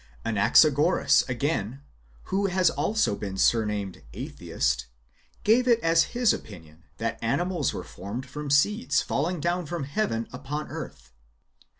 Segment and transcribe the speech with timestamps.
[0.25, 1.83] Anaxa goras, again,
[2.23, 4.87] who has also been surnamed "Atheist,"
[5.43, 10.27] gave it as his opinion that animals were formed from seeds falling down from heaven
[10.33, 11.11] upon earth.